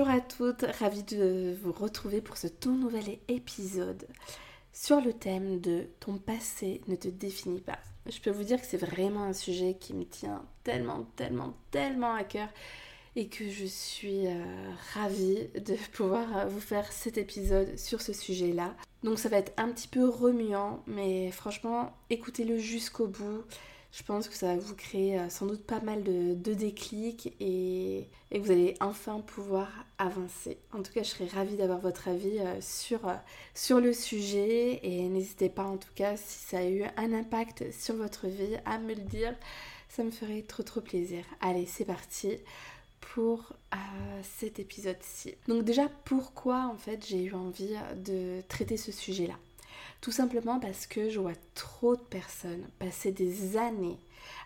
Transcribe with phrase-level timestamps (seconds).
[0.00, 4.06] Bonjour à toutes, ravie de vous retrouver pour ce tout nouvel épisode
[4.72, 7.78] sur le thème de ton passé ne te définit pas.
[8.06, 12.14] Je peux vous dire que c'est vraiment un sujet qui me tient tellement, tellement, tellement
[12.14, 12.48] à cœur
[13.14, 14.42] et que je suis euh,
[14.94, 18.74] ravie de pouvoir vous faire cet épisode sur ce sujet-là.
[19.02, 23.44] Donc ça va être un petit peu remuant, mais franchement, écoutez-le jusqu'au bout.
[23.92, 28.08] Je pense que ça va vous créer euh, sans doute pas mal de, déclics et,
[28.32, 30.58] vous allez enfin pouvoir avancer.
[30.72, 33.14] En tout cas, je serais ravie d'avoir votre avis euh, sur, euh,
[33.54, 37.72] sur le sujet et n'hésitez pas en tout cas si ça a eu un impact
[37.72, 39.34] sur votre vie à me le dire.
[39.88, 41.24] Ça me ferait trop trop plaisir.
[41.40, 42.36] Allez, c'est parti
[43.00, 43.54] pour
[44.22, 45.34] cet épisode-ci.
[45.48, 49.34] Donc déjà, pourquoi en fait j'ai eu envie de traiter ce sujet-là?
[50.00, 53.98] Tout simplement parce que je vois trop de personnes passer des années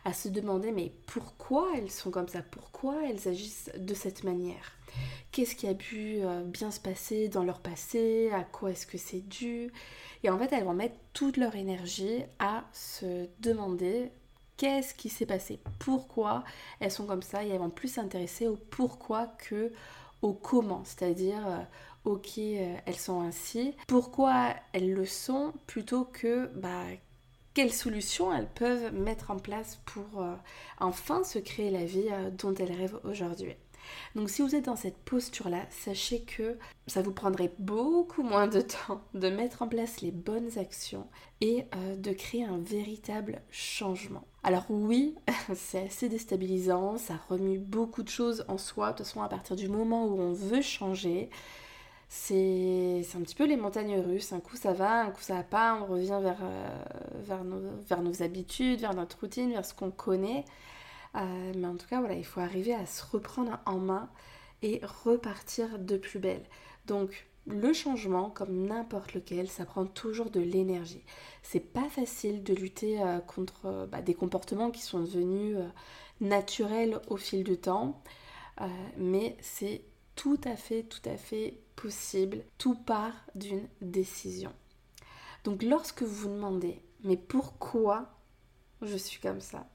[0.04, 2.42] à se demander mais pourquoi elles sont comme ça?
[2.42, 4.72] Pourquoi elles agissent de cette manière?
[5.32, 8.30] Qu'est-ce qui a pu euh, bien se passer dans leur passé?
[8.32, 9.72] À quoi est-ce que c'est dû?
[10.22, 14.12] Et en fait, elles vont mettre toute leur énergie à se demander
[14.56, 15.58] qu'est-ce qui s'est passé?
[15.80, 16.44] Pourquoi
[16.80, 17.44] elles sont comme ça?
[17.44, 19.72] Et elles vont plus s'intéresser au pourquoi que
[20.24, 21.58] au comment, c'est-à-dire euh,
[22.06, 26.84] ok, euh, elles sont ainsi, pourquoi elles le sont, plutôt que bah,
[27.52, 30.34] quelles solutions elles peuvent mettre en place pour euh,
[30.80, 32.08] enfin se créer la vie
[32.38, 33.54] dont elles rêvent aujourd'hui.
[34.14, 38.62] Donc si vous êtes dans cette posture-là, sachez que ça vous prendrait beaucoup moins de
[38.62, 41.06] temps de mettre en place les bonnes actions
[41.42, 41.66] et
[41.98, 44.24] de créer un véritable changement.
[44.44, 45.16] Alors oui,
[45.54, 48.92] c'est assez déstabilisant, ça remue beaucoup de choses en soi.
[48.92, 51.30] De toute façon, à partir du moment où on veut changer,
[52.10, 54.34] c'est un petit peu les montagnes russes.
[54.34, 55.78] Un coup ça va, un coup ça va pas.
[55.80, 60.44] On revient vers, euh, nos, habitudes, vers notre routine, vers ce qu'on connaît.
[61.16, 64.10] Euh, mais en tout cas, voilà, il faut arriver à se reprendre en main
[64.62, 66.42] et repartir de plus belle.
[66.86, 71.04] Donc, le changement, comme n'importe lequel, ça prend toujours de l'énergie.
[71.42, 75.58] C'est pas facile de lutter euh, contre bah, des comportements qui sont devenus
[76.20, 78.02] naturels au fil du temps,
[78.96, 79.82] mais c'est
[80.14, 82.44] tout à fait, tout à fait possible.
[82.58, 84.52] Tout part d'une décision.
[85.44, 88.10] Donc lorsque vous vous demandez, mais pourquoi
[88.80, 89.68] je suis comme ça?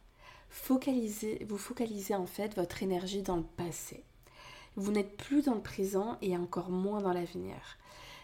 [0.50, 4.04] Focalisez, vous focalisez en fait votre énergie dans le passé.
[4.76, 7.56] Vous n'êtes plus dans le présent et encore moins dans l'avenir.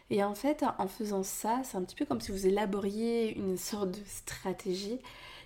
[0.09, 3.57] Et en fait, en faisant ça, c'est un petit peu comme si vous élaboriez une
[3.57, 4.99] sorte de stratégie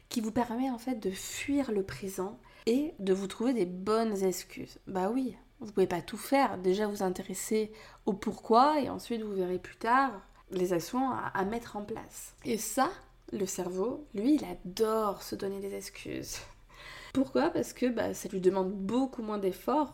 [0.10, 4.24] qui vous permet en fait de fuir le présent et de vous trouver des bonnes
[4.24, 4.80] excuses.
[4.88, 6.58] Bah oui, vous pouvez pas tout faire.
[6.58, 7.72] Déjà vous intéresser
[8.06, 10.22] au pourquoi et ensuite vous verrez plus tard
[10.52, 12.34] les actions à, mettre en place.
[12.44, 12.90] Et ça,
[13.32, 16.38] le cerveau, lui, il adore se donner des excuses.
[17.14, 17.50] Pourquoi?
[17.50, 19.94] Parce que bah, ça lui demande beaucoup moins d'efforts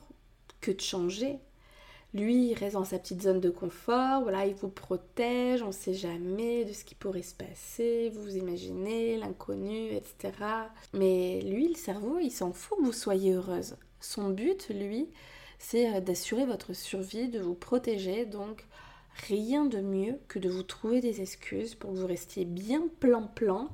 [0.65, 1.37] que de changer.
[2.13, 5.71] Lui, il reste dans sa petite zone de confort, voilà, il vous protège, on ne
[5.71, 10.31] sait jamais de ce qui pourrait se passer, vous, vous imaginez l'inconnu, etc.
[10.93, 13.75] Mais lui, le cerveau, il s'en fout que vous soyez heureuse.
[13.99, 15.09] Son but, lui,
[15.59, 18.25] c'est euh, d'assurer votre survie, de vous protéger.
[18.25, 18.65] Donc
[19.27, 23.69] rien de mieux que de vous trouver des excuses pour que vous restiez bien plan-plan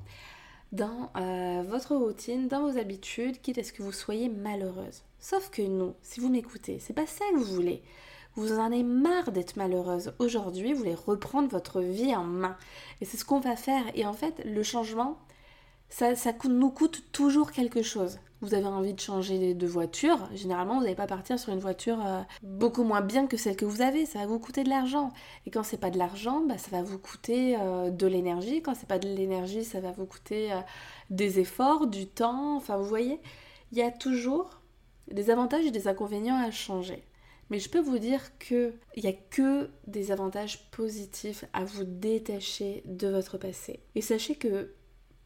[0.72, 5.04] dans euh, votre routine, dans vos habitudes, quitte à ce que vous soyez malheureuse.
[5.22, 7.82] Sauf que nous, si vous m'écoutez, c'est pas ça que vous voulez.
[8.36, 10.14] Vous en avez marre d'être malheureuse.
[10.20, 12.58] Aujourd'hui, vous voulez reprendre votre vie en main.
[13.00, 13.84] Et c'est ce qu'on va faire.
[13.96, 15.18] Et en fait, le changement,
[15.88, 20.76] ça, ça nous coûte toujours quelque chose vous avez envie de changer de voiture, généralement
[20.76, 23.82] vous n'allez pas partir sur une voiture euh, beaucoup moins bien que celle que vous
[23.82, 25.12] avez, ça va vous coûter de l'argent.
[25.46, 28.64] Et quand c'est pas de l'argent, bah, ça va vous coûter euh, de l'énergie.
[28.64, 30.60] Quand c'est pas de l'énergie, ça va vous coûter euh,
[31.12, 32.58] des efforts, du temps.
[32.58, 33.20] Enfin, vous voyez,
[33.72, 34.61] il y a toujours
[35.14, 37.04] des avantages et des inconvénients à changer.
[37.50, 42.82] Mais je peux vous dire qu'il n'y a que des avantages positifs à vous détacher
[42.86, 43.82] de votre passé.
[43.96, 44.74] Et sachez que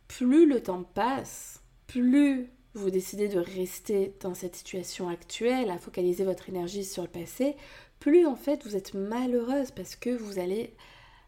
[0.07, 6.25] plus le temps passe, plus vous décidez de rester dans cette situation actuelle, à focaliser
[6.25, 7.55] votre énergie sur le passé,
[7.99, 10.75] plus en fait vous êtes malheureuse parce que vous allez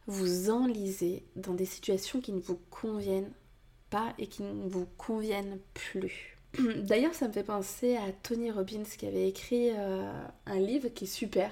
[0.07, 3.33] vous enliser dans des situations qui ne vous conviennent
[3.89, 6.36] pas et qui ne vous conviennent plus.
[6.77, 10.11] D'ailleurs, ça me fait penser à Tony Robbins qui avait écrit euh,
[10.45, 11.51] un livre qui est super,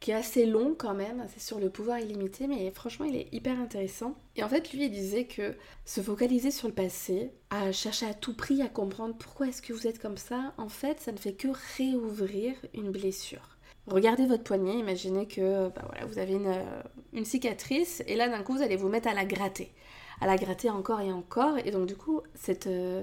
[0.00, 3.32] qui est assez long quand même, c'est sur le pouvoir illimité, mais franchement, il est
[3.32, 4.14] hyper intéressant.
[4.36, 5.54] Et en fait, lui, il disait que
[5.84, 9.72] se focaliser sur le passé, à chercher à tout prix à comprendre pourquoi est-ce que
[9.72, 13.56] vous êtes comme ça, en fait, ça ne fait que réouvrir une blessure.
[13.86, 16.54] Regardez votre poignet, imaginez que bah vous avez une,
[17.14, 19.72] une cicatrice, et là, d'un coup, vous allez vous mettre à la gratter.
[20.20, 23.02] À la gratter encore et encore, et donc du coup, cette, euh,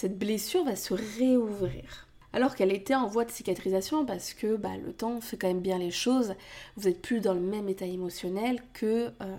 [0.00, 4.78] cette blessure va se réouvrir alors qu'elle était en voie de cicatrisation parce que bah,
[4.82, 6.32] le temps fait quand même bien les choses.
[6.76, 9.36] Vous n'êtes plus dans le même état émotionnel que euh,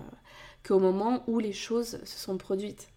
[0.64, 2.90] qu'au moment où les choses se sont produites.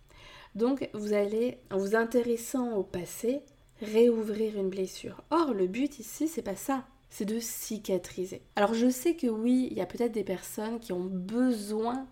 [0.53, 3.41] Donc vous allez, en vous intéressant au passé,
[3.81, 5.23] réouvrir une blessure.
[5.31, 6.85] Or, le but ici, c'est pas ça.
[7.09, 8.43] C'est de cicatriser.
[8.55, 12.05] Alors je sais que oui, il y a peut-être des personnes qui ont besoin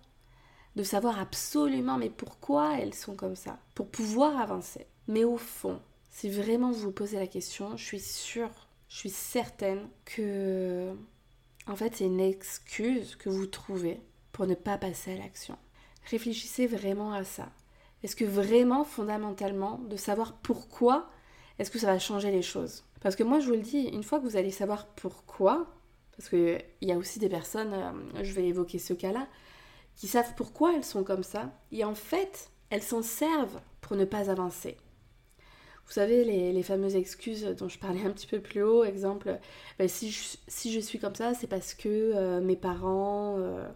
[0.76, 4.88] de savoir absolument mais pourquoi elles sont comme ça, pour pouvoir avancer.
[5.08, 9.10] Mais au fond, si vraiment vous vous posez la question, je suis sûre, je suis
[9.10, 10.94] certaine que
[11.68, 14.00] en fait c'est une excuse que vous trouvez
[14.32, 15.58] pour ne pas passer à l'action.
[16.10, 17.50] Réfléchissez vraiment à ça.
[18.04, 21.10] Est-ce que vraiment fondamentalement de savoir pourquoi
[21.60, 22.84] est-ce que ça va changer les choses?
[23.02, 25.68] Parce que moi je vous le dis, une fois que vous allez savoir pourquoi,
[26.16, 29.28] parce qu'il y a aussi des personnes, euh, je vais évoquer ce cas-là,
[29.96, 34.06] qui savent pourquoi elles sont comme ça, et en fait elles s'en servent pour ne
[34.06, 34.78] pas avancer.
[35.86, 39.38] Vous savez, les, fameuses excuses dont je parlais un petit peu plus haut, exemple,
[39.78, 43.68] ben, si, je, suis comme ça, c'est parce que euh, mes parents, euh,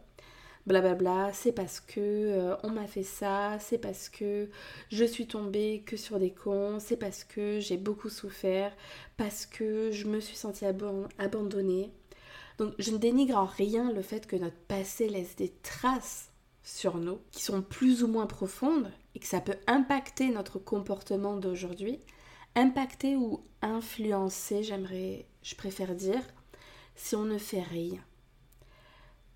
[0.68, 4.50] blablabla, c'est parce que euh, on m'a fait ça, c'est parce que
[4.90, 8.76] je suis tombée que sur des cons, c'est parce que j'ai beaucoup souffert,
[9.16, 10.66] parce que je me suis sentie
[11.18, 11.92] abandonnée.
[12.58, 16.32] Donc je ne dénigre en rien le fait que notre passé laisse des traces
[16.68, 21.38] sur nous qui sont plus ou moins profondes et que ça peut impacter notre comportement
[21.38, 21.98] d'aujourd'hui,
[22.56, 26.22] impacter ou influencer, j'aimerais, je préfère dire,
[26.94, 28.04] si on ne fait rien.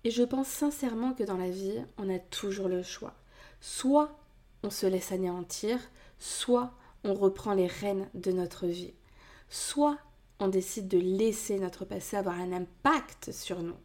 [0.04, 3.14] Et je pense sincèrement que dans la vie, on a toujours le choix.
[3.62, 4.14] Soit
[4.62, 5.78] on se laisse anéantir,
[6.18, 8.92] soit on reprend les rênes de notre vie.
[9.48, 9.96] Soit
[10.38, 13.78] on décide de laisser notre passé avoir un impact sur nous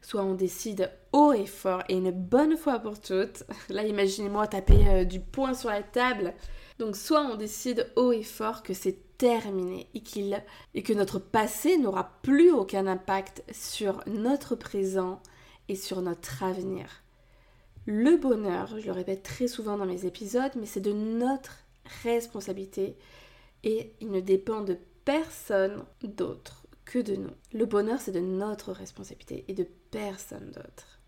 [0.00, 3.44] soit on décide haut et fort et une bonne fois pour toutes.
[3.68, 6.34] Là, imaginez-moi taper euh, du poing sur la table.
[6.78, 10.02] Donc, soit on décide haut et fort que c'est terminé et,
[10.74, 15.20] et que notre passé n'aura plus aucun impact sur notre présent
[15.68, 17.02] et sur notre avenir.
[17.86, 21.64] Le bonheur, je le répète très souvent dans mes épisodes, mais c'est de notre
[22.04, 22.96] responsabilité
[23.64, 27.30] et il ne dépend de personne d'autre que de nous.
[27.52, 30.98] Le bonheur, c'est de notre responsabilité et de personne d'autre.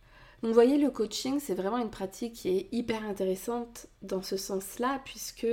[0.42, 4.36] Donc vous voyez, le coaching, c'est vraiment une pratique qui est hyper intéressante dans ce
[4.36, 5.46] sens-là, puisque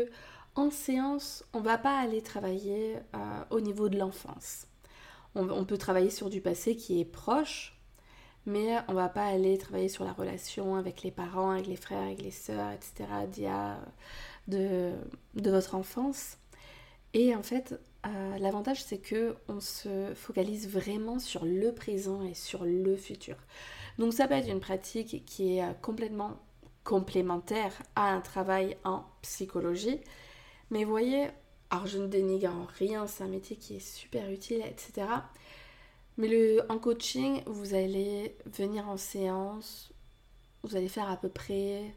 [0.55, 4.67] en séance, on ne va pas aller travailler euh, au niveau de l'enfance.
[5.35, 7.77] On, peut travailler sur du passé qui est proche,
[8.47, 11.75] mais on ne va pas aller travailler sur la relation avec les parents, avec les
[11.75, 13.05] frères, avec les sœurs, etc.,
[14.47, 14.93] de,
[15.35, 16.37] de votre enfance.
[17.13, 22.33] Et en fait, euh, l'avantage, c'est que on se focalise vraiment sur le présent et
[22.33, 23.35] sur le futur.
[23.97, 26.37] Donc, ça peut être une pratique qui est euh, complètement
[26.83, 29.99] complémentaire à un travail en psychologie.
[30.69, 31.27] Mais voyez,
[31.69, 35.07] alors je ne dénigre en rien, c'est un métier qui est super utile, etc.
[36.17, 39.91] Mais le, en coaching, vous allez venir en séance,
[40.63, 41.93] vous allez faire à peu près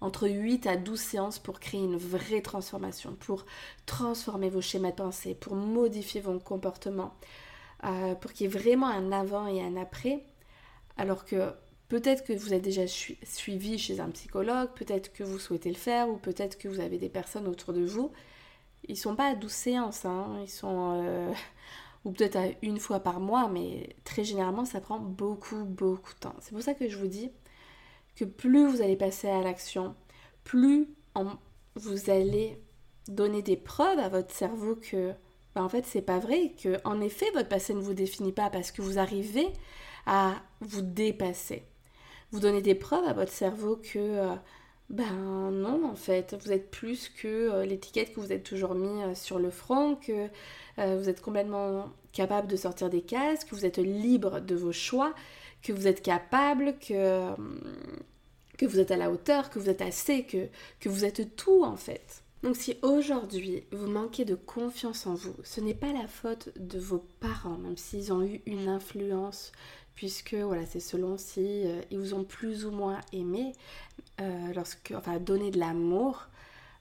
[0.00, 3.46] entre 8 à 12 séances pour créer une vraie transformation, pour
[3.86, 7.14] transformer vos schémas de pensée, pour modifier vos comportements,
[7.84, 10.22] euh, pour qu'il y ait vraiment un avant et un après.
[10.98, 11.52] Alors que
[11.88, 16.08] peut-être que vous êtes déjà suivi chez un psychologue, peut-être que vous souhaitez le faire,
[16.08, 18.12] ou peut-être que vous avez des personnes autour de vous.
[18.88, 20.38] Ils sont pas à 12 séances, hein.
[20.42, 21.02] ils sont...
[21.02, 21.32] Euh,
[22.04, 26.20] ou peut-être à une fois par mois, mais très généralement ça prend beaucoup, beaucoup de
[26.20, 26.36] temps.
[26.40, 27.32] C'est pour ça que je vous dis,
[28.16, 29.94] que plus vous allez passer à l'action,
[30.44, 30.88] plus
[31.74, 32.58] vous allez
[33.08, 35.12] donner des preuves à votre cerveau que
[35.54, 38.50] ben, en fait c'est pas vrai, que en effet votre passé ne vous définit pas
[38.50, 39.46] parce que vous arrivez
[40.06, 41.62] à vous dépasser.
[42.32, 44.34] Vous donnez des preuves à votre cerveau que euh,
[44.90, 49.02] ben non en fait, vous êtes plus que euh, l'étiquette que vous êtes toujours mis
[49.02, 50.28] euh, sur le front, que
[50.78, 55.14] vous êtes complètement capable de sortir des cases, que vous êtes libre de vos choix,
[55.62, 57.34] que vous êtes capable, que,
[58.58, 60.48] que vous êtes à la hauteur, que vous êtes assez, que,
[60.80, 62.22] que vous êtes tout en fait.
[62.42, 66.78] Donc si aujourd'hui vous manquez de confiance en vous, ce n'est pas la faute de
[66.78, 69.52] vos parents, même s'ils ont eu une influence,
[69.94, 73.52] puisque voilà, c'est selon si euh, ils vous ont plus ou moins aimé,
[74.20, 76.28] euh, lorsque, enfin donné de l'amour.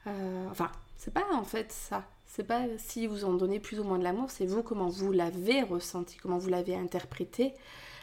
[0.05, 2.05] Euh, enfin, c'est pas en fait ça.
[2.27, 5.13] C'est pas si vous en donnez plus ou moins de l'amour, c'est vous comment vous
[5.13, 7.53] l'avez ressenti, comment vous l'avez interprété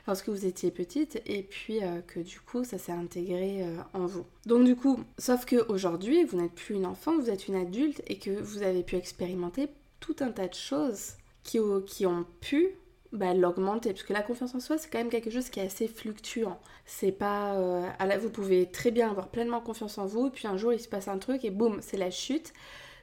[0.06, 4.06] lorsque vous étiez petite et puis euh, que du coup ça s'est intégré euh, en
[4.06, 4.26] vous.
[4.46, 8.02] Donc du coup, sauf que aujourd'hui vous n'êtes plus une enfant, vous êtes une adulte
[8.06, 9.68] et que vous avez pu expérimenter
[10.00, 11.12] tout un tas de choses
[11.44, 12.70] qui, ont pu
[13.12, 13.92] bah, l'augmenter.
[13.92, 16.60] Parce que la confiance en soi, c'est quand même quelque chose qui est assez fluctuant.
[16.86, 17.54] C'est pas.
[17.54, 17.88] Euh,
[18.20, 21.08] vous pouvez très bien avoir pleinement confiance en vous, puis un jour il se passe
[21.08, 22.52] un truc et boum, c'est la chute.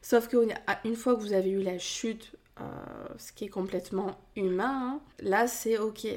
[0.01, 2.32] Sauf qu'une fois que vous avez eu la chute,
[3.18, 6.08] ce qui est complètement humain, hein, là c'est ok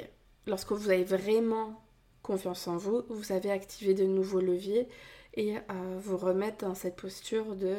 [0.47, 1.83] lorsque vous avez vraiment
[2.23, 4.89] confiance en vous, vous savez activer de nouveaux leviers
[5.35, 5.61] et euh,
[6.01, 7.75] vous remettre dans cette posture de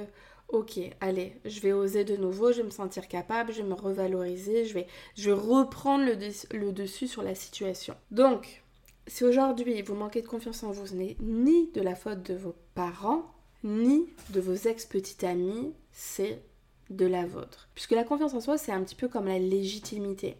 [0.50, 3.74] ok, allez, je vais oser de nouveau, je vais me sentir capable, je vais me
[3.74, 7.96] revaloriser, je vais, je reprendre le, le dessus sur la situation.
[8.12, 8.64] Donc,
[9.08, 12.36] si aujourd'hui vous manquez de confiance en vous, ce n'est ni de la faute de
[12.36, 16.42] vos parents, ni de vos ex-petites amies, c'est
[16.90, 17.70] de la vôtre.
[17.74, 20.36] Puisque la confiance en soi, c'est un petit peu comme la légitimité.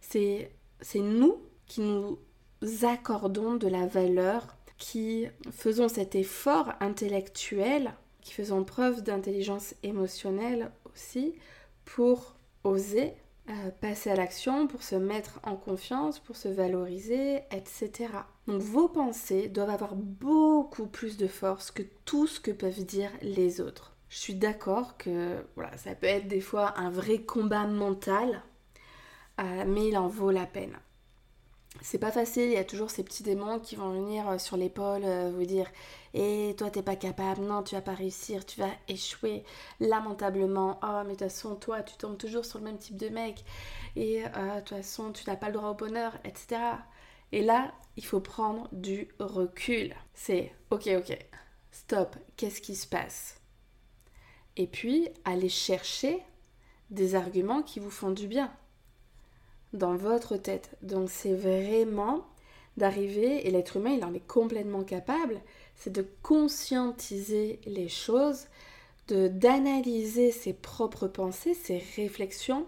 [0.00, 0.50] C'est
[0.94, 1.38] nous
[1.70, 2.18] qui nous
[2.82, 11.32] accordons de la valeur, qui faisons cet effort intellectuel, qui faisons preuve d'intelligence émotionnelle aussi
[11.84, 12.34] pour
[12.64, 13.14] oser
[13.48, 18.08] euh, passer à l'action, pour se mettre en confiance, pour se valoriser, etc.
[18.48, 23.12] Donc vos pensées doivent avoir beaucoup plus de force que tout ce que peuvent dire
[23.22, 23.94] les autres.
[24.08, 28.42] Je suis d'accord que voilà, ça peut être des fois un vrai combat mental,
[29.40, 30.76] euh, mais il en vaut la peine
[31.82, 34.56] c'est pas facile, il y a toujours ces petits démons qui vont venir euh, sur
[34.56, 35.66] l'épaule euh, vous dire
[36.14, 39.44] Et toi t'es pas capable, non tu vas pas réussir, tu vas échouer
[39.80, 40.78] lamentablement.
[40.82, 43.44] Oh mais de toute façon toi tu tombes toujours sur le même type de mec
[43.96, 46.60] et euh, de toute façon tu n'as pas le droit au bonheur, etc.
[47.32, 49.94] Et là il faut prendre du recul.
[50.14, 51.18] C'est ok ok,
[51.70, 53.40] stop, qu'est-ce qui se passe?
[54.56, 56.22] Et puis aller chercher
[56.90, 58.52] des arguments qui vous font du bien
[59.72, 60.76] dans votre tête.
[60.82, 62.26] Donc c'est vraiment
[62.76, 65.40] d'arriver, et l'être humain il en est complètement capable,
[65.76, 68.46] c'est de conscientiser les choses,
[69.08, 72.66] de d'analyser ses propres pensées, ses réflexions,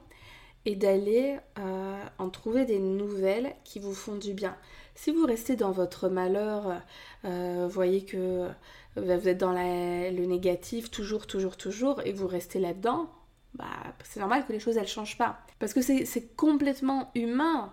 [0.64, 4.56] et d'aller euh, en trouver des nouvelles qui vous font du bien.
[4.94, 6.80] Si vous restez dans votre malheur,
[7.25, 8.49] euh, voyez que euh,
[8.97, 13.09] vous êtes dans le négatif toujours, toujours, toujours, et vous restez là-dedans,
[13.54, 13.66] bah,
[14.04, 15.38] c'est normal que les choses elles changent pas.
[15.59, 17.73] Parce que c'est complètement humain.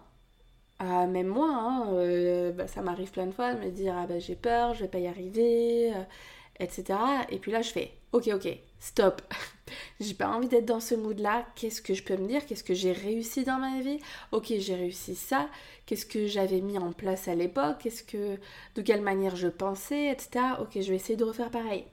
[0.80, 4.08] Ah, même moi, hein, euh, bah, ça m'arrive plein de fois de me dire ah
[4.08, 6.04] bah j'ai peur, je vais pas y arriver, euh,
[6.60, 6.98] etc.
[7.30, 8.48] Et puis là je fais ok ok,
[8.80, 9.22] stop.
[10.00, 11.46] j'ai pas envie d'être dans ce mood là.
[11.56, 12.46] Qu'est-ce que je peux me dire?
[12.46, 14.00] Qu'est-ce que j'ai réussi dans ma vie?
[14.32, 15.50] Ok j'ai réussi ça.
[15.86, 17.80] Qu'est-ce que j'avais mis en place à l'époque?
[17.82, 18.38] Qu'est-ce que
[18.76, 20.46] de quelle manière je pensais, etc.
[20.62, 21.86] Ok je vais essayer de refaire pareil.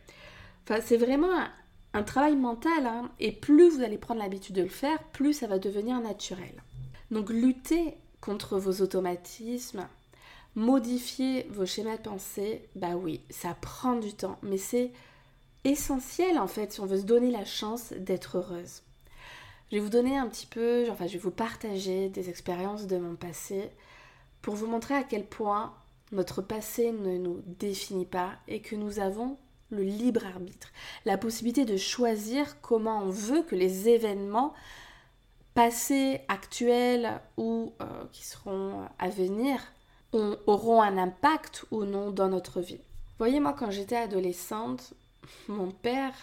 [0.65, 1.33] Enfin c'est vraiment
[2.03, 5.59] travail mental, hein, et plus vous allez prendre l'habitude de le faire, plus ça va
[5.59, 6.63] devenir naturel.
[7.11, 9.87] Donc lutter contre vos automatismes,
[10.55, 14.91] modifier vos schémas de pensée, bah oui, ça prend du temps, mais c'est
[15.65, 18.83] essentiel en fait si on veut se donner la chance d'être heureuse.
[19.71, 22.99] Je vais vous donner un petit peu, enfin je vais vous partager des expériences de
[22.99, 23.71] mon passé
[24.43, 25.75] pour vous montrer à quel point
[26.13, 29.39] notre passé ne nous définit pas et que nous avons
[29.71, 30.69] le libre arbitre,
[31.05, 34.55] la possibilité de choisir comment on veut que les événements
[35.55, 39.61] passés, actuels ou euh, qui seront à venir
[40.13, 42.81] auront un impact ou non dans notre vie.
[43.19, 44.95] voyez, moi quand j'étais adolescente,
[45.49, 46.15] mon père,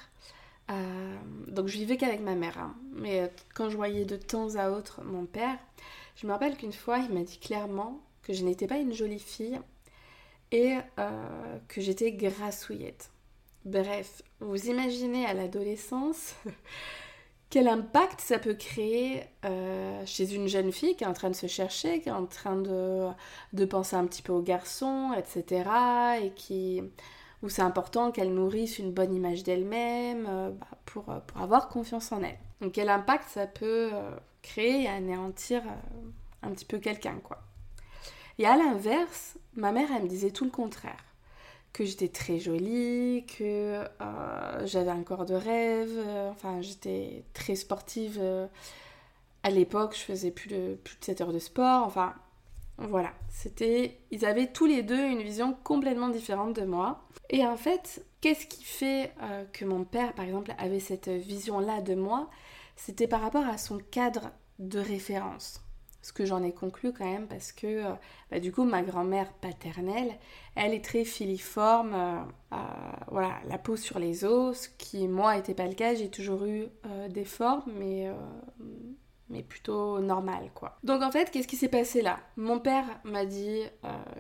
[0.72, 1.16] euh,
[1.48, 4.70] donc je vivais qu'avec ma mère, hein, mais euh, quand je voyais de temps à
[4.70, 5.58] autre mon père,
[6.16, 9.20] je me rappelle qu'une fois il m'a dit clairement que je n'étais pas une jolie
[9.20, 9.60] fille
[10.52, 10.78] et
[11.68, 13.13] que j'étais grassouillette.
[13.66, 16.36] Bref, vous imaginez à l'adolescence
[17.50, 21.36] quel impact ça peut créer euh, chez une jeune fille qui est en train de
[21.36, 23.08] se chercher, qui est en train de,
[23.54, 25.70] de penser un petit peu aux garçons, etc.
[26.24, 26.82] Et qui,
[27.42, 32.12] où c'est important qu'elle nourrisse une bonne image d'elle-même euh, bah, pour, pour, avoir confiance
[32.12, 32.40] en elle.
[32.60, 35.62] Donc quel impact ça peut euh, créer et anéantir
[36.42, 37.40] un petit peu quelqu'un, quoi.
[38.40, 41.13] Et à l'inverse, ma mère, elle me disait tout le contraire
[41.74, 47.56] que j'étais très jolie, que euh, j'avais un corps de rêve, euh, enfin j'étais très
[47.56, 48.20] sportive.
[48.22, 48.48] Euh,
[49.42, 52.14] à l'époque, je faisais plus de, plus de 7 heures de sport, enfin
[52.78, 53.12] voilà.
[53.30, 57.04] C'était, ils avaient tous les deux une vision complètement différente de moi.
[57.30, 59.12] Et en fait, qu'est-ce qui fait
[59.52, 62.30] que mon père, par exemple, avait cette vision-là de moi?
[62.76, 65.63] C'était par rapport à son cadre de référence.
[66.04, 67.94] Ce que j'en ai conclu quand même parce que euh,
[68.30, 70.14] bah, du coup ma grand-mère paternelle,
[70.56, 71.96] elle est très filiforme,
[72.52, 72.58] euh,
[73.08, 76.44] voilà, la peau sur les os, ce qui moi n'était pas le cas, j'ai toujours
[76.44, 78.12] eu euh, des formes mais,
[79.30, 80.78] mais plutôt normales quoi.
[80.84, 82.20] Donc en fait qu'est-ce qui s'est passé là?
[82.36, 83.62] Mon père m'a dit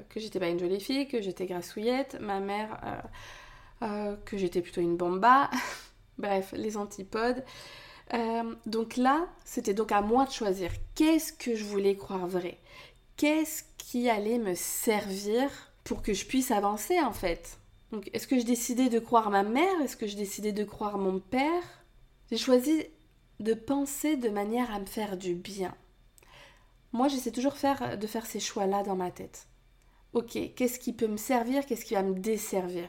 [0.10, 3.04] que j'étais pas une jolie fille, que j'étais grassouillette, ma mère
[4.24, 5.50] que j'étais plutôt une bomba,
[6.18, 7.44] bref les antipodes.
[8.14, 12.60] Euh, donc là, c'était donc à moi de choisir qu'est-ce que je voulais croire vrai?
[13.18, 15.50] Qu'est-ce qui allait me servir
[15.84, 17.58] pour que je puisse avancer en fait?
[17.92, 19.82] Donc est-ce que je décidais de croire ma mère?
[19.84, 21.64] Est-ce que je décidais de croire mon père?
[22.30, 22.86] J'ai choisi
[23.40, 25.74] de penser de manière à me faire du bien.
[26.92, 29.48] Moi, j'essaie toujours faire, de faire ces choix-là dans ma tête.
[30.14, 31.66] Ok, qu'est-ce qui peut me servir?
[31.66, 32.88] Qu'est-ce qui va me desservir?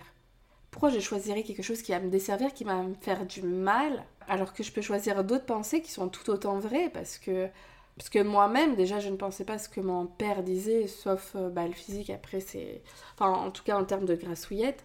[0.71, 4.05] Pourquoi je choisirais quelque chose qui va me desservir, qui va me faire du mal?
[4.29, 7.49] Alors que je peux choisir d'autres pensées qui sont tout autant vraies parce que
[7.97, 11.49] parce que moi-même déjà je ne pensais pas ce que mon père disait sauf euh,
[11.49, 12.11] bah, le physique.
[12.11, 12.83] Après c'est
[13.15, 14.85] enfin en tout cas en termes de grassouillette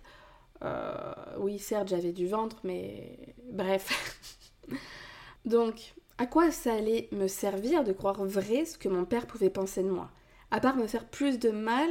[0.63, 3.17] euh, oui certes j'avais du ventre mais
[3.51, 4.35] bref.
[5.45, 9.49] Donc à quoi ça allait me servir de croire vrai ce que mon père pouvait
[9.49, 10.11] penser de moi?
[10.51, 11.89] À part me faire plus de mal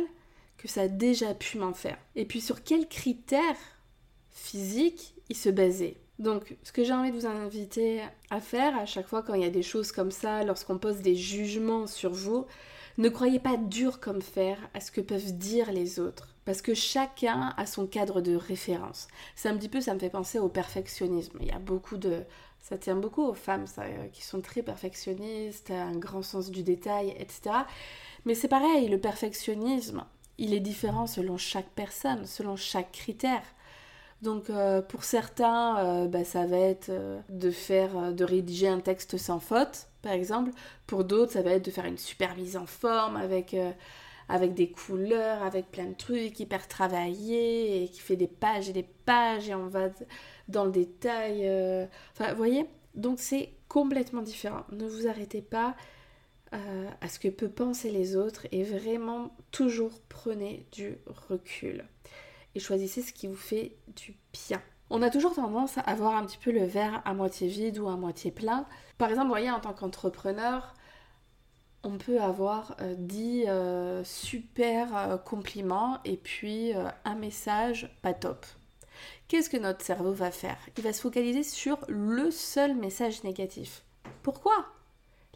[0.58, 1.96] que ça a déjà pu m'en faire.
[2.16, 3.56] Et puis sur quels critères
[4.30, 5.96] physiques il se basait?
[6.18, 9.42] Donc, ce que j'ai envie de vous inviter à faire à chaque fois quand il
[9.42, 12.46] y a des choses comme ça, lorsqu'on pose des jugements sur vous,
[12.98, 16.74] ne croyez pas dur comme fer à ce que peuvent dire les autres, parce que
[16.74, 19.06] chacun a son cadre de référence.
[19.36, 21.38] C'est un petit peu, ça me fait penser au perfectionnisme.
[21.40, 22.24] Il y a beaucoup de,
[22.60, 27.14] ça tient beaucoup aux femmes euh, qui sont très perfectionnistes, un grand sens du détail,
[27.20, 27.50] etc.
[28.24, 30.04] Mais c'est pareil, le perfectionnisme,
[30.38, 33.42] il est différent selon chaque personne, selon chaque critère.
[34.22, 38.80] Donc euh, pour certains, euh, bah, ça va être euh, de faire, de rédiger un
[38.80, 40.50] texte sans faute, par exemple.
[40.86, 43.54] Pour d'autres, ça va être de faire une super mise en forme avec,
[44.54, 49.48] des couleurs, avec plein de trucs hyper travaillés qui fait des pages et des pages
[49.48, 49.88] et on va
[50.48, 51.46] dans le détail.
[52.12, 52.66] Enfin, vous voyez?
[52.94, 54.64] Donc c'est complètement différent.
[54.72, 55.76] Ne vous arrêtez pas
[56.52, 60.96] à ce que peuvent penser les autres et vraiment toujours prenez du
[61.28, 61.84] recul
[62.54, 64.60] et choisissez ce qui vous fait du bien.
[64.90, 67.88] On a toujours tendance à avoir un petit peu le verre à moitié vide ou
[67.88, 68.66] à moitié plein.
[68.96, 70.74] Par exemple, voyez, en tant qu'entrepreneur,
[71.84, 76.72] on peut avoir euh, dit euh, super euh, compliments et puis
[77.04, 78.46] un message pas top.
[79.28, 80.58] Qu'est-ce que notre cerveau va faire?
[80.76, 83.84] Il va se focaliser sur le seul message négatif.
[84.22, 84.66] Pourquoi?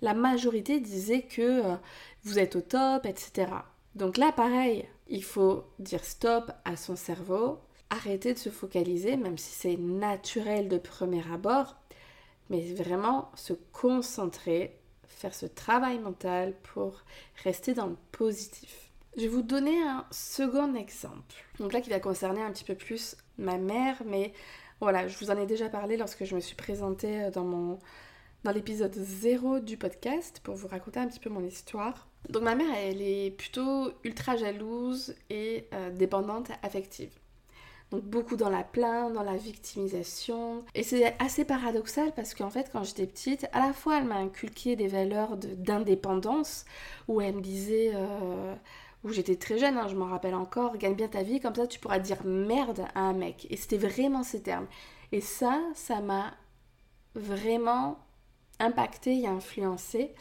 [0.01, 1.63] La majorité disait que
[2.25, 3.53] vous êtes au top, etc.
[3.95, 7.59] Donc là, pareil, il faut dire stop à son cerveau,
[7.91, 11.77] arrêter de se focaliser, même si c'est naturel de premier abord,
[12.49, 17.03] mais vraiment se concentrer, faire ce travail mental pour
[17.45, 18.91] rester dans le positif.
[19.17, 21.45] Je vais vous donner un second exemple.
[21.59, 24.33] Donc là qui va concerner un petit peu plus ma mère, mais
[24.81, 27.79] voilà, je vous en ai déjà parlé lorsque je me suis présentée dans mon
[28.45, 32.09] dans l'épisode 0 du podcast pour vous raconter un petit peu mon histoire.
[32.29, 37.11] Donc ma mère, elle est plutôt ultra jalouse et euh, dépendante affective.
[37.91, 40.65] Donc beaucoup dans la plainte, dans la victimisation.
[40.75, 44.17] Et c'est assez paradoxal parce qu'en fait, quand j'étais petite, à la fois elle m'a
[44.17, 46.65] inculqué des valeurs d'indépendance,
[47.07, 48.55] où elle me disait, euh,
[49.05, 51.67] où j'étais très jeune, hein, je m'en rappelle encore, gagne bien ta vie, comme ça
[51.67, 53.47] tu pourras dire merde à un mec.
[53.51, 54.69] Et c'était vraiment ces termes.
[55.11, 56.33] Et ça, ça m'a
[57.15, 57.99] vraiment
[58.59, 60.15] impacté et influencé.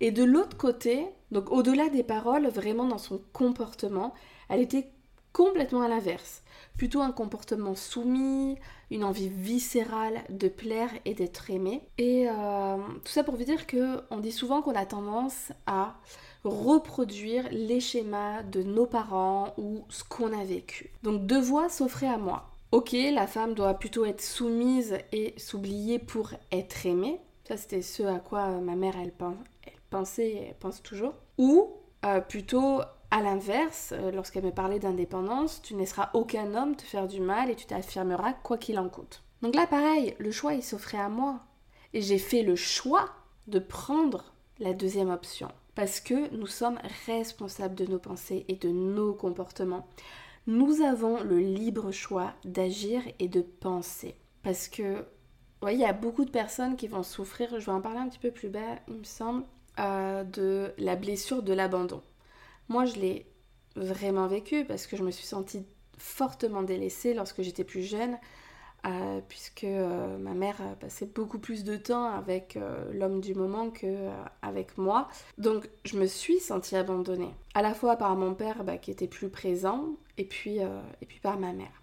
[0.00, 4.14] Et de l'autre côté, donc au-delà des paroles, vraiment dans son comportement,
[4.48, 4.90] elle était
[5.32, 6.42] complètement à l'inverse.
[6.78, 8.56] Plutôt un comportement soumis,
[8.90, 11.82] une envie viscérale de plaire et d'être aimé.
[11.98, 15.96] Et euh, tout ça pour vous dire qu'on dit souvent qu'on a tendance à
[16.44, 20.90] reproduire les schémas de nos parents ou ce qu'on a vécu.
[21.02, 22.50] Donc deux voix s'offraient à moi.
[22.72, 27.20] Ok, la femme doit plutôt être soumise et s'oublier pour être aimée.
[27.44, 29.12] Ça, c'était ce à quoi ma mère, elle,
[29.90, 31.14] pensait pense toujours.
[31.38, 31.72] Ou
[32.04, 36.82] euh, plutôt à l'inverse, euh, lorsqu'elle me parlait d'indépendance, tu ne laisseras aucun homme te
[36.82, 39.22] faire du mal et tu t'affirmeras quoi qu'il en coûte.
[39.42, 41.40] Donc là, pareil, le choix, il s'offrait à moi.
[41.92, 43.10] Et j'ai fait le choix
[43.46, 45.48] de prendre la deuxième option.
[45.74, 49.86] Parce que nous sommes responsables de nos pensées et de nos comportements.
[50.46, 54.16] Nous avons le libre choix d'agir et de penser.
[54.42, 55.04] Parce que,
[55.60, 58.08] vous il y a beaucoup de personnes qui vont souffrir, je vais en parler un
[58.08, 59.44] petit peu plus bas, il me semble,
[59.78, 62.02] euh, de la blessure de l'abandon.
[62.68, 63.26] Moi, je l'ai
[63.76, 65.64] vraiment vécu parce que je me suis sentie
[65.98, 68.18] fortement délaissée lorsque j'étais plus jeune.
[68.86, 72.56] euh, puisque euh, ma mère passait beaucoup plus de temps avec
[72.92, 74.08] l'homme du moment que
[74.42, 75.08] avec moi.
[75.38, 79.08] Donc je me suis sentie abandonnée, à la fois par mon père bah, qui était
[79.08, 79.86] plus présent,
[80.18, 81.82] et puis, et puis par ma mère.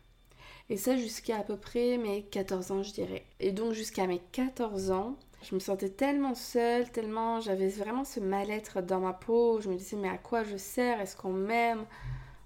[0.69, 3.25] Et ça jusqu'à à peu près mes 14 ans, je dirais.
[3.39, 8.19] Et donc jusqu'à mes 14 ans, je me sentais tellement seule, tellement j'avais vraiment ce
[8.19, 9.60] mal-être dans ma peau.
[9.62, 11.01] Je me disais mais à quoi je sers?
[11.01, 11.86] Est-ce qu'on m'aime?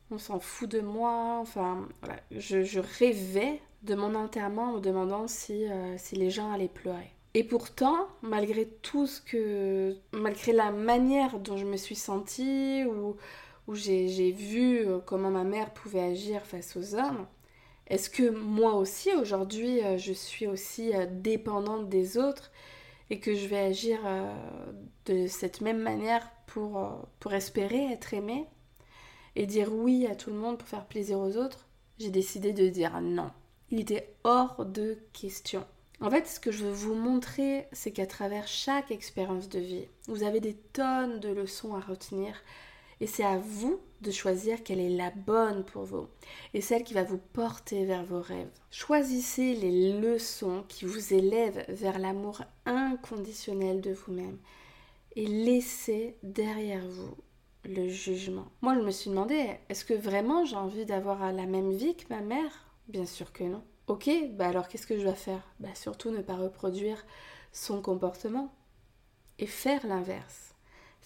[0.09, 1.37] On s'en fout de moi?
[1.39, 6.51] Enfin voilà, je, rêvais de mon enterrement en me demandant si, euh, si les gens
[6.51, 7.11] allaient pleurer.
[7.33, 9.95] Et pourtant, malgré tout ce que...
[10.11, 13.15] Malgré la manière dont je me suis sentie, ou
[13.67, 17.27] où j'ai vu euh, comment ma mère pouvait agir face aux hommes,
[17.87, 22.51] est-ce que moi aussi, aujourd'hui, euh, je suis aussi dépendante des autres?
[23.09, 24.33] Et que je vais agir euh,
[25.05, 26.89] de cette même manière pour, euh,
[27.19, 28.45] pour espérer être aimée
[29.35, 31.67] et dire oui à tout le monde pour faire plaisir aux autres,
[31.99, 33.31] j'ai décidé de dire non.
[33.69, 35.65] Il était hors de question.
[35.99, 39.87] En fait, ce que je veux vous montrer, c'est qu'à travers chaque expérience de vie,
[40.07, 42.35] vous avez des tonnes de leçons à retenir
[42.99, 46.07] et c'est à vous de choisir quelle est la bonne pour vous
[46.53, 48.51] et celle qui va vous porter vers vos rêves.
[48.69, 54.37] Choisissez les leçons qui vous élèvent vers l'amour inconditionnel de vous-même
[55.15, 57.15] et laissez derrière vous
[57.65, 58.45] le jugement.
[58.61, 62.05] Moi, je me suis demandé, est-ce que vraiment j'ai envie d'avoir la même vie que
[62.09, 62.71] ma mère?
[62.87, 63.63] Bien sûr que non.
[63.87, 65.41] Ok, bah alors qu'est-ce que je dois faire?
[65.59, 67.03] Bah surtout ne pas reproduire
[67.51, 68.53] son comportement
[69.39, 70.53] et faire l'inverse.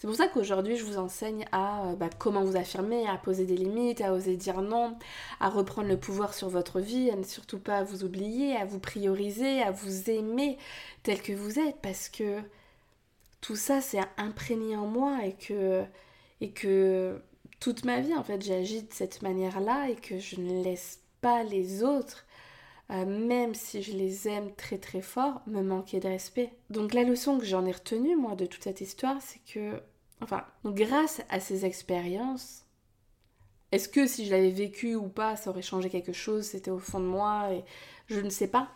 [0.02, 3.44] C'est pour ça qu'aujourd'hui, je vous enseigne à euh, bah, comment vous affirmer, à poser
[3.44, 4.98] des limites, à oser dire non,
[5.38, 8.80] à reprendre le pouvoir sur votre vie, à ne surtout pas vous oublier, à vous
[8.80, 10.58] prioriser, à vous aimer
[11.04, 12.40] tel que vous êtes, parce que
[13.40, 15.84] tout ça, c'est imprégné en moi et que,
[16.40, 17.22] et que
[17.60, 21.44] toute ma vie, en fait, j'agis de cette manière-là et que je ne laisse pas
[21.44, 22.26] les autres
[22.90, 26.50] euh, même si je les aime très très fort, me manquer de respect.
[26.68, 29.80] Donc la leçon que j'en ai retenue, moi, de toute cette histoire, c'est que
[30.22, 32.64] Enfin, grâce à ces expériences,
[33.72, 36.78] est-ce que si je l'avais vécu ou pas, ça aurait changé quelque chose, c'était au
[36.78, 37.64] fond de moi, et
[38.06, 38.70] je ne sais pas.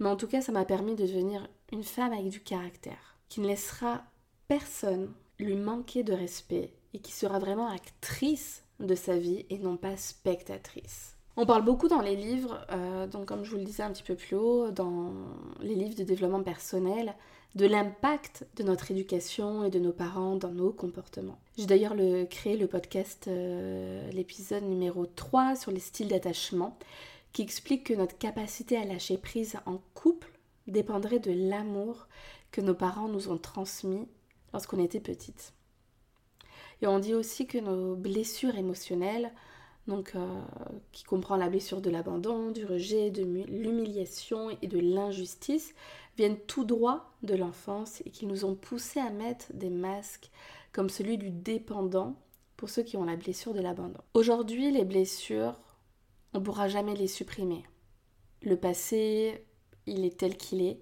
[0.00, 3.40] Mais en tout cas, ça m'a permis de devenir une femme avec du caractère, qui
[3.40, 4.02] ne laissera
[4.48, 9.76] personne lui manquer de respect et qui sera vraiment actrice de sa vie et non
[9.76, 11.16] pas spectatrice.
[11.42, 14.02] On parle beaucoup dans les livres, euh, donc comme je vous le disais un petit
[14.02, 15.14] peu plus haut, dans
[15.62, 17.14] les livres de développement personnel,
[17.54, 21.38] de l'impact de notre éducation et de nos parents dans nos comportements.
[21.56, 21.94] J'ai d'ailleurs
[22.28, 26.78] créé le podcast, euh, l'épisode numéro 3 sur les styles d'attachement,
[27.32, 30.30] qui explique que notre capacité à lâcher prise en couple
[30.66, 32.06] dépendrait de l'amour
[32.52, 34.06] que nos parents nous ont transmis
[34.52, 35.54] lorsqu'on était petite.
[36.82, 39.32] Et on dit aussi que nos blessures émotionnelles,
[39.86, 40.40] donc euh,
[40.92, 45.74] qui comprend la blessure de l'abandon, du rejet, de l'humiliation et de l'injustice,
[46.16, 50.30] viennent tout droit de l'enfance et qui nous ont poussés à mettre des masques
[50.72, 52.16] comme celui du dépendant
[52.56, 54.00] pour ceux qui ont la blessure de l'abandon.
[54.14, 55.58] Aujourd'hui, les blessures,
[56.34, 57.64] on ne pourra jamais les supprimer.
[58.42, 59.44] Le passé,
[59.86, 60.80] il est tel qu'il est.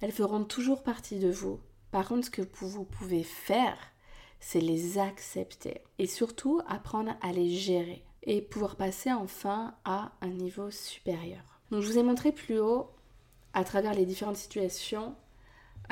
[0.00, 1.60] Elles feront toujours partie de vous.
[1.92, 3.91] Par contre, ce que vous pouvez faire,
[4.42, 10.30] c'est les accepter et surtout apprendre à les gérer et pouvoir passer enfin à un
[10.30, 11.60] niveau supérieur.
[11.70, 12.90] Donc je vous ai montré plus haut
[13.54, 15.14] à travers les différentes situations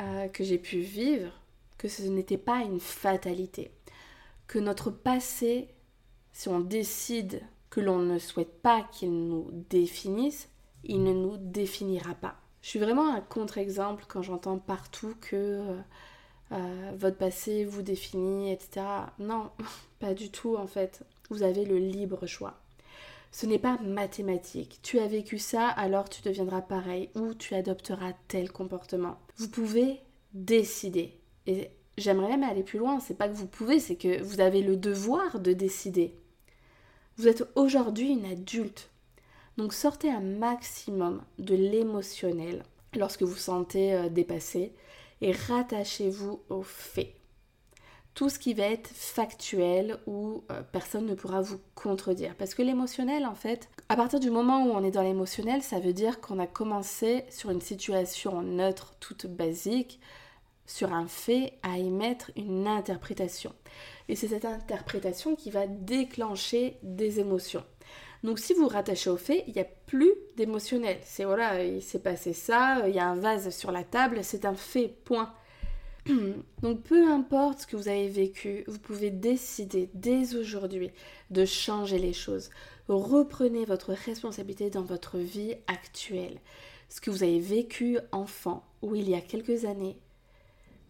[0.01, 1.31] euh, que j'ai pu vivre,
[1.77, 3.71] que ce n'était pas une fatalité,
[4.47, 5.69] que notre passé,
[6.33, 10.49] si on décide que l'on ne souhaite pas qu'il nous définisse,
[10.83, 12.35] il ne nous définira pas.
[12.61, 15.81] Je suis vraiment un contre-exemple quand j'entends partout que euh,
[16.51, 18.85] euh, votre passé vous définit, etc.
[19.19, 19.51] Non,
[19.99, 21.03] pas du tout en fait.
[21.29, 22.59] Vous avez le libre choix.
[23.31, 24.79] Ce n'est pas mathématique.
[24.83, 29.17] Tu as vécu ça, alors tu deviendras pareil ou tu adopteras tel comportement.
[29.37, 30.01] Vous pouvez
[30.33, 31.17] décider.
[31.47, 32.99] Et j'aimerais même aller plus loin.
[32.99, 36.13] C'est pas que vous pouvez, c'est que vous avez le devoir de décider.
[37.17, 38.89] Vous êtes aujourd'hui une adulte.
[39.57, 42.63] Donc sortez un maximum de l'émotionnel
[42.95, 44.73] lorsque vous sentez euh, dépassé
[45.21, 47.15] et rattachez-vous aux faits
[48.13, 52.35] tout ce qui va être factuel où euh, personne ne pourra vous contredire.
[52.35, 55.79] Parce que l'émotionnel, en fait, à partir du moment où on est dans l'émotionnel, ça
[55.79, 59.99] veut dire qu'on a commencé sur une situation neutre, toute basique,
[60.65, 63.53] sur un fait, à y mettre une interprétation.
[64.09, 67.63] Et c'est cette interprétation qui va déclencher des émotions.
[68.23, 70.97] Donc si vous rattachez au fait, il n'y a plus d'émotionnel.
[71.03, 74.45] C'est voilà, il s'est passé ça, il y a un vase sur la table, c'est
[74.45, 75.33] un fait, point.
[76.61, 80.91] Donc peu importe ce que vous avez vécu, vous pouvez décider dès aujourd'hui
[81.29, 82.49] de changer les choses.
[82.87, 86.39] Reprenez votre responsabilité dans votre vie actuelle.
[86.89, 89.97] Ce que vous avez vécu enfant ou il y a quelques années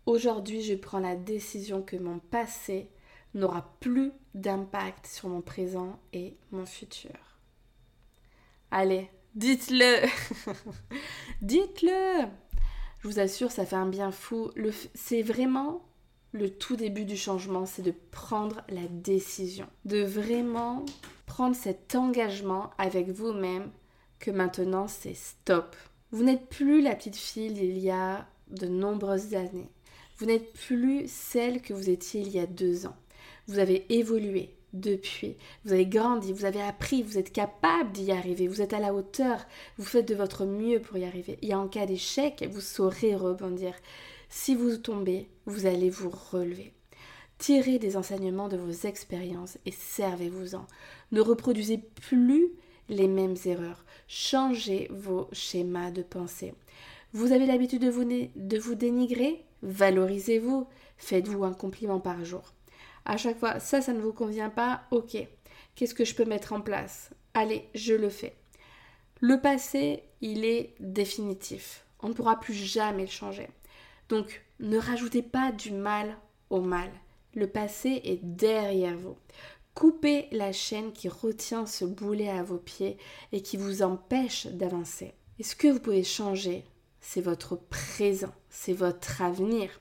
[0.04, 2.90] Aujourd'hui, je prends la décision que mon passé
[3.34, 7.18] n'aura plus d'impact sur mon présent et mon futur.
[8.70, 10.06] Allez, dites-le
[11.42, 12.28] Dites-le
[13.02, 14.52] je vous assure, ça fait un bien fou.
[14.94, 15.82] C'est vraiment
[16.30, 20.84] le tout début du changement, c'est de prendre la décision, de vraiment
[21.26, 23.72] prendre cet engagement avec vous-même
[24.20, 25.74] que maintenant c'est stop.
[26.12, 29.68] Vous n'êtes plus la petite fille d'il y a de nombreuses années.
[30.18, 32.96] Vous n'êtes plus celle que vous étiez il y a deux ans.
[33.48, 35.36] Vous avez évolué, depuis.
[35.64, 38.94] Vous avez grandi, vous avez appris, vous êtes capable d'y arriver, vous êtes à la
[38.94, 39.44] hauteur,
[39.78, 41.38] vous faites de votre mieux pour y arriver.
[41.42, 43.74] Et en cas d'échec, vous saurez rebondir.
[44.28, 46.72] Si vous tombez, vous allez vous relever.
[47.38, 50.66] Tirez des enseignements de vos expériences et servez-vous-en.
[51.10, 52.52] Ne reproduisez plus
[52.88, 53.84] les mêmes erreurs.
[54.06, 56.54] Changez vos schémas de pensée.
[57.12, 59.44] Vous avez l'habitude de vous, de vous dénigrer?
[59.62, 60.66] Valorisez-vous.
[60.96, 62.54] Faites-vous un compliment par jour
[63.04, 65.16] à chaque fois, ça, ça ne vous convient pas, ok,
[65.74, 67.10] qu'est-ce que je peux mettre en place?
[67.34, 68.34] Allez, je le fais.
[69.20, 71.84] Le passé, il est définitif.
[72.00, 73.48] On ne pourra plus jamais le changer.
[74.08, 76.16] Donc, ne rajoutez pas du mal
[76.50, 76.90] au mal.
[77.34, 79.16] Le passé est derrière vous.
[79.74, 82.98] Coupez la chaîne qui retient ce boulet à vos pieds
[83.32, 85.14] et qui vous empêche d'avancer.
[85.38, 86.64] Et ce que vous pouvez changer,
[87.00, 89.80] c'est votre présent, c'est votre avenir.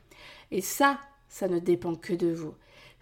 [0.49, 2.53] Et ça, ça ne dépend que de vous.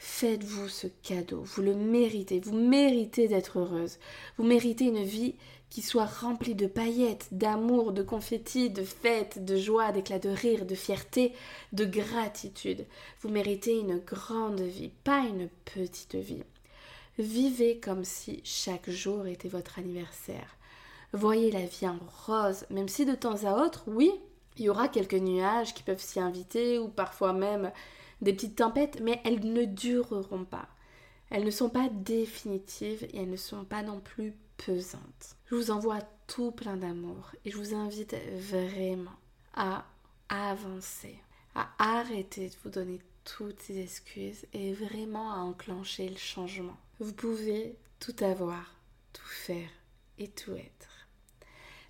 [0.02, 4.00] Faites-vous ce cadeau, vous le méritez, vous méritez d'être heureuse,
[4.38, 5.36] vous méritez une vie
[5.70, 10.66] qui soit remplie de paillettes, d'amour, de confettis, de fêtes, de joie, d'éclats de rire,
[10.66, 11.34] de fierté,
[11.74, 12.86] de gratitude.
[13.20, 16.44] Vous méritez une grande vie, pas une petite vie.
[17.18, 20.56] Vivez comme si chaque jour était votre anniversaire.
[21.12, 24.14] Voyez la vie en rose, même si de temps à autre, oui,
[24.58, 27.72] il y aura quelques nuages qui peuvent s'y inviter ou parfois même
[28.22, 30.68] des petites tempêtes, mais elles ne dureront pas.
[31.30, 35.36] Elles ne sont pas définitives et elles ne sont pas non plus pesantes.
[35.46, 39.16] Je vous envoie tout plein d'amour et je vous invite vraiment
[39.54, 39.86] à
[40.30, 41.16] avancer,
[41.56, 46.78] à arrêter de vous donner toutes ces excuses et vraiment à enclencher le changement.
[47.00, 48.76] Vous pouvez tout avoir,
[49.14, 49.70] tout faire
[50.18, 51.08] et tout être.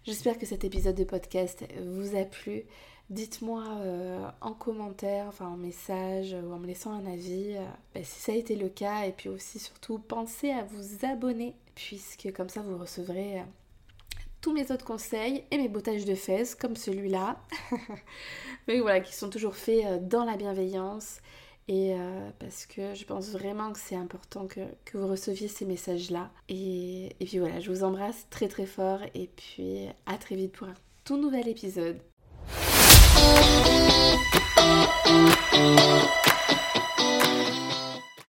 [0.04, 2.64] J'espère que cet épisode de podcast vous a plu.
[3.10, 8.02] Dites-moi euh, en commentaire, enfin en message ou en me laissant un avis euh, bah,
[8.04, 12.32] si ça a été le cas et puis aussi surtout pensez à vous abonner puisque
[12.34, 13.44] comme ça vous recevrez euh,
[14.42, 17.40] tous mes autres conseils et mes bottages de fesses comme celui-là
[18.68, 21.20] mais voilà qui sont toujours faits dans la bienveillance
[21.68, 24.62] Et euh, parce que je pense vraiment que c'est important que,
[24.94, 26.32] vous receviez ces messages-là.
[26.48, 30.52] Et, et puis voilà, je vous embrasse très très fort et puis à très vite
[30.52, 32.00] pour un tout nouvel épisode.
[35.52, 36.19] thank you